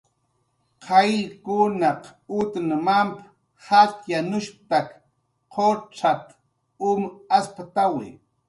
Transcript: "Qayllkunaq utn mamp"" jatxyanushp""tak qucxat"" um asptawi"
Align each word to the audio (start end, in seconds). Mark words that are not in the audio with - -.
"Qayllkunaq 0.85 2.03
utn 2.37 2.67
mamp"" 2.87 3.15
jatxyanushp""tak 3.65 4.87
qucxat"" 5.57 6.25
um 6.89 7.01
asptawi" 7.39 8.09